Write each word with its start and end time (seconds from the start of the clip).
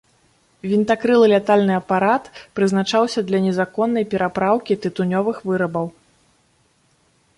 Вінтакрылы 0.69 1.25
лятальны 1.33 1.73
апарат 1.81 2.23
прызначаўся 2.59 3.19
для 3.27 3.39
незаконнай 3.49 4.09
перапраўкі 4.15 4.73
тытунёвых 4.87 5.37
вырабаў. 5.51 5.87